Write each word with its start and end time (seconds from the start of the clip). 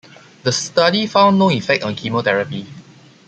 The 0.41 0.51
study 0.51 1.05
found 1.05 1.37
no 1.37 1.51
effect 1.51 1.83
of 1.83 1.95
chemotherapy. 1.95 2.65